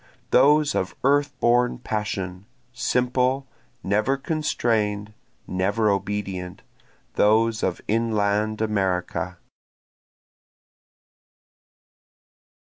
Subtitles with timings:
[0.31, 3.47] Those of earth born passion, simple,
[3.83, 5.13] never constrain'd,
[5.45, 6.63] never obedient,
[7.13, 9.37] Those of inland America.